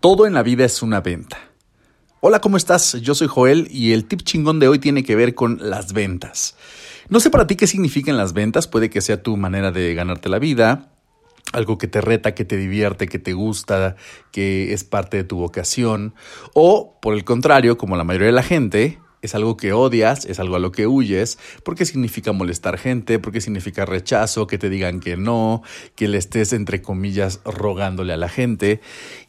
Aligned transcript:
Todo 0.00 0.26
en 0.26 0.34
la 0.34 0.44
vida 0.44 0.64
es 0.64 0.80
una 0.82 1.00
venta. 1.00 1.38
Hola, 2.20 2.40
¿cómo 2.40 2.56
estás? 2.56 3.00
Yo 3.00 3.16
soy 3.16 3.26
Joel 3.26 3.66
y 3.68 3.92
el 3.92 4.04
tip 4.04 4.22
chingón 4.22 4.60
de 4.60 4.68
hoy 4.68 4.78
tiene 4.78 5.02
que 5.02 5.16
ver 5.16 5.34
con 5.34 5.58
las 5.60 5.92
ventas. 5.92 6.54
No 7.08 7.18
sé 7.18 7.30
para 7.30 7.48
ti 7.48 7.56
qué 7.56 7.66
significan 7.66 8.16
las 8.16 8.32
ventas, 8.32 8.68
puede 8.68 8.90
que 8.90 9.00
sea 9.00 9.24
tu 9.24 9.36
manera 9.36 9.72
de 9.72 9.94
ganarte 9.94 10.28
la 10.28 10.38
vida, 10.38 10.92
algo 11.52 11.78
que 11.78 11.88
te 11.88 12.00
reta, 12.00 12.32
que 12.32 12.44
te 12.44 12.56
divierte, 12.56 13.08
que 13.08 13.18
te 13.18 13.32
gusta, 13.32 13.96
que 14.30 14.72
es 14.72 14.84
parte 14.84 15.16
de 15.16 15.24
tu 15.24 15.36
vocación, 15.38 16.14
o 16.54 16.96
por 17.02 17.14
el 17.14 17.24
contrario, 17.24 17.76
como 17.76 17.96
la 17.96 18.04
mayoría 18.04 18.26
de 18.26 18.32
la 18.32 18.44
gente, 18.44 19.00
es 19.22 19.34
algo 19.34 19.56
que 19.56 19.72
odias, 19.72 20.24
es 20.24 20.38
algo 20.38 20.56
a 20.56 20.58
lo 20.58 20.72
que 20.72 20.86
huyes, 20.86 21.38
porque 21.64 21.84
significa 21.84 22.32
molestar 22.32 22.78
gente, 22.78 23.18
porque 23.18 23.40
significa 23.40 23.84
rechazo, 23.84 24.46
que 24.46 24.58
te 24.58 24.68
digan 24.70 25.00
que 25.00 25.16
no, 25.16 25.62
que 25.94 26.08
le 26.08 26.18
estés 26.18 26.52
entre 26.52 26.82
comillas 26.82 27.40
rogándole 27.44 28.12
a 28.12 28.16
la 28.16 28.28
gente. 28.28 28.80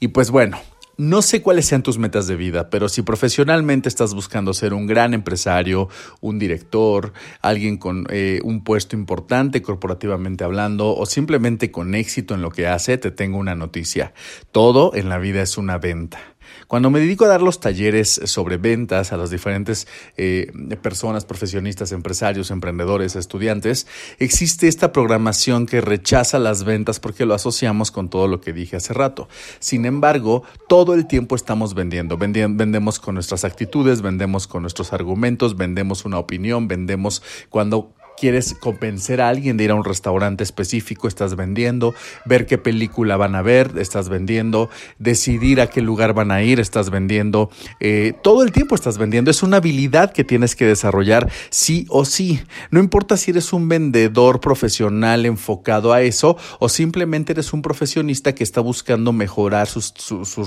Y 0.00 0.08
pues 0.08 0.30
bueno, 0.30 0.58
no 1.00 1.22
sé 1.22 1.42
cuáles 1.42 1.66
sean 1.66 1.84
tus 1.84 1.96
metas 1.96 2.26
de 2.26 2.34
vida, 2.34 2.70
pero 2.70 2.88
si 2.88 3.02
profesionalmente 3.02 3.88
estás 3.88 4.14
buscando 4.14 4.52
ser 4.52 4.74
un 4.74 4.88
gran 4.88 5.14
empresario, 5.14 5.88
un 6.20 6.40
director, 6.40 7.12
alguien 7.40 7.76
con 7.76 8.08
eh, 8.10 8.40
un 8.42 8.64
puesto 8.64 8.96
importante 8.96 9.62
corporativamente 9.62 10.42
hablando 10.42 10.96
o 10.96 11.06
simplemente 11.06 11.70
con 11.70 11.94
éxito 11.94 12.34
en 12.34 12.42
lo 12.42 12.50
que 12.50 12.66
hace, 12.66 12.98
te 12.98 13.12
tengo 13.12 13.38
una 13.38 13.54
noticia. 13.54 14.12
Todo 14.50 14.92
en 14.92 15.08
la 15.08 15.18
vida 15.18 15.40
es 15.40 15.56
una 15.56 15.78
venta. 15.78 16.18
Cuando 16.66 16.90
me 16.90 17.00
dedico 17.00 17.24
a 17.24 17.28
dar 17.28 17.42
los 17.42 17.60
talleres 17.60 18.20
sobre 18.24 18.56
ventas 18.56 19.12
a 19.12 19.16
las 19.16 19.30
diferentes 19.30 19.86
eh, 20.16 20.52
personas, 20.82 21.24
profesionistas, 21.24 21.92
empresarios, 21.92 22.50
emprendedores, 22.50 23.16
estudiantes, 23.16 23.86
existe 24.18 24.68
esta 24.68 24.92
programación 24.92 25.66
que 25.66 25.80
rechaza 25.80 26.38
las 26.38 26.64
ventas 26.64 27.00
porque 27.00 27.26
lo 27.26 27.34
asociamos 27.34 27.90
con 27.90 28.08
todo 28.08 28.28
lo 28.28 28.40
que 28.40 28.52
dije 28.52 28.76
hace 28.76 28.92
rato. 28.92 29.28
Sin 29.58 29.86
embargo, 29.86 30.42
todo 30.68 30.94
el 30.94 31.06
tiempo 31.06 31.36
estamos 31.36 31.74
vendiendo. 31.74 32.16
Vendemos 32.18 32.98
con 32.98 33.14
nuestras 33.14 33.44
actitudes, 33.44 34.02
vendemos 34.02 34.46
con 34.46 34.62
nuestros 34.62 34.92
argumentos, 34.92 35.56
vendemos 35.56 36.04
una 36.04 36.18
opinión, 36.18 36.68
vendemos 36.68 37.22
cuando 37.48 37.94
quieres 38.18 38.54
convencer 38.54 39.20
a 39.20 39.28
alguien 39.28 39.56
de 39.56 39.64
ir 39.64 39.70
a 39.70 39.74
un 39.74 39.84
restaurante 39.84 40.44
específico, 40.44 41.08
estás 41.08 41.36
vendiendo, 41.36 41.94
ver 42.24 42.46
qué 42.46 42.58
película 42.58 43.16
van 43.16 43.34
a 43.34 43.42
ver, 43.42 43.72
estás 43.78 44.08
vendiendo, 44.08 44.70
decidir 44.98 45.60
a 45.60 45.68
qué 45.68 45.80
lugar 45.80 46.14
van 46.14 46.30
a 46.30 46.42
ir, 46.42 46.60
estás 46.60 46.90
vendiendo, 46.90 47.50
eh, 47.80 48.14
todo 48.22 48.42
el 48.42 48.52
tiempo 48.52 48.74
estás 48.74 48.98
vendiendo, 48.98 49.30
es 49.30 49.42
una 49.42 49.58
habilidad 49.58 50.12
que 50.12 50.24
tienes 50.24 50.56
que 50.56 50.66
desarrollar 50.66 51.30
sí 51.50 51.86
o 51.88 52.04
sí, 52.04 52.42
no 52.70 52.80
importa 52.80 53.16
si 53.16 53.30
eres 53.30 53.52
un 53.52 53.68
vendedor 53.68 54.40
profesional 54.40 55.26
enfocado 55.26 55.92
a 55.92 56.02
eso 56.02 56.36
o 56.58 56.68
simplemente 56.68 57.32
eres 57.32 57.52
un 57.52 57.62
profesionista 57.62 58.34
que 58.34 58.44
está 58.44 58.60
buscando 58.60 59.12
mejorar 59.12 59.68
sus, 59.68 59.92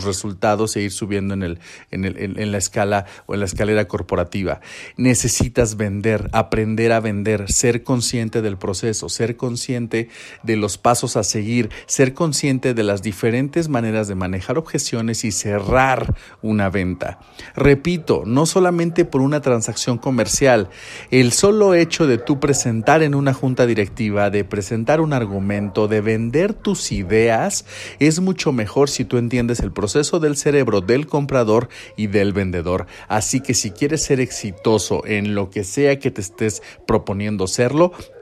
resultados 0.03 0.75
e 0.75 0.81
ir 0.81 0.91
subiendo 0.91 1.33
en, 1.33 2.51
la 2.51 2.57
escala 2.57 3.05
o 3.25 3.33
en 3.33 3.39
la 3.39 3.45
escalera 3.45 3.87
corporativa. 3.87 4.61
Necesitas 4.97 5.77
vender, 5.77 6.29
aprender 6.33 6.91
a 6.91 6.99
vender, 6.99 7.51
ser 7.61 7.83
consciente 7.83 8.41
del 8.41 8.57
proceso, 8.57 9.07
ser 9.07 9.37
consciente 9.37 10.09
de 10.41 10.55
los 10.55 10.79
pasos 10.79 11.15
a 11.15 11.23
seguir, 11.23 11.69
ser 11.85 12.15
consciente 12.15 12.73
de 12.73 12.83
las 12.83 13.03
diferentes 13.03 13.69
maneras 13.69 14.07
de 14.07 14.15
manejar 14.15 14.57
objeciones 14.57 15.23
y 15.23 15.31
cerrar 15.31 16.15
una 16.41 16.71
venta. 16.71 17.19
Repito, 17.55 18.23
no 18.25 18.47
solamente 18.47 19.05
por 19.05 19.21
una 19.21 19.41
transacción 19.41 19.99
comercial, 19.99 20.69
el 21.11 21.31
solo 21.33 21.75
hecho 21.75 22.07
de 22.07 22.17
tú 22.17 22.39
presentar 22.39 23.03
en 23.03 23.13
una 23.13 23.33
junta 23.33 23.67
directiva, 23.67 24.31
de 24.31 24.43
presentar 24.43 24.99
un 24.99 25.13
argumento, 25.13 25.87
de 25.87 26.01
vender 26.01 26.55
tus 26.55 26.91
ideas, 26.91 27.65
es 27.99 28.21
mucho 28.21 28.51
mejor 28.51 28.89
si 28.89 29.05
tú 29.05 29.19
entiendes 29.19 29.59
el 29.59 29.71
proceso 29.71 30.19
del 30.19 30.35
cerebro 30.35 30.81
del 30.81 31.05
comprador 31.05 31.69
y 31.95 32.07
del 32.07 32.33
vendedor. 32.33 32.87
Así 33.07 33.39
que 33.41 33.53
si 33.53 33.69
quieres 33.69 34.01
ser 34.01 34.19
exitoso 34.19 35.05
en 35.05 35.35
lo 35.35 35.51
que 35.51 35.63
sea 35.63 35.99
que 35.99 36.09
te 36.09 36.21
estés 36.21 36.63
proponiendo 36.87 37.50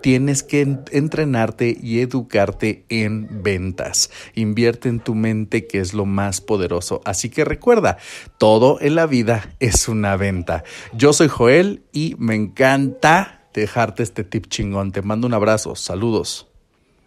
tienes 0.02 0.44
que 0.44 0.62
entrenarte 0.92 1.78
y 1.82 2.00
educarte 2.00 2.86
en 2.90 3.44
ventas. 3.44 4.10
Invierte 4.36 4.90
en 4.90 5.00
tu 5.00 5.16
mente, 5.16 5.68
que 5.68 5.80
es 5.80 5.94
lo 5.94 6.06
más 6.06 6.42
poderoso. 6.42 7.02
Así 7.06 7.30
que 7.30 7.46
recuerda, 7.46 7.98
todo 8.38 8.80
en 8.82 8.96
la 8.96 9.06
vida 9.06 9.56
es 9.60 9.88
una 9.88 10.16
venta. 10.18 10.64
Yo 10.94 11.14
soy 11.14 11.28
Joel 11.28 11.84
y 11.92 12.16
me 12.18 12.36
encanta 12.36 13.48
dejarte 13.54 14.04
este 14.04 14.24
tip 14.24 14.48
chingón. 14.48 14.92
Te 14.92 15.02
mando 15.02 15.28
un 15.28 15.34
abrazo. 15.34 15.76
Saludos. 15.76 16.49